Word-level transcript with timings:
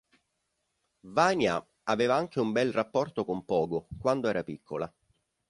Vanya 1.13 1.59
aveva 1.85 2.15
anche 2.15 2.39
un 2.39 2.51
bel 2.51 2.71
rapporto 2.73 3.23
con 3.23 3.45
Pogo, 3.45 3.87
quando 3.99 4.27
era 4.29 4.41
piccola. 4.41 4.91